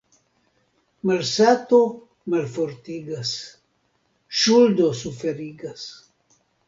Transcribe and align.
Malsato 1.09 1.81
malfortigas, 2.35 3.35
ŝuldo 4.41 4.89
suferigas. 5.03 5.85